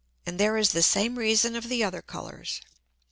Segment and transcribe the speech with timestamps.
[0.25, 2.59] And there is the same Reason of the other Colours.